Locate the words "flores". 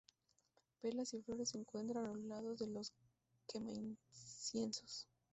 1.21-1.49